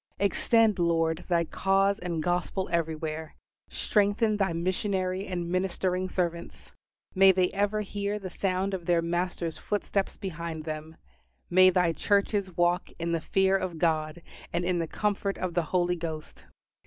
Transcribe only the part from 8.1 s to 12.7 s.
the sound of their Master's footsteps behind them. May thy churches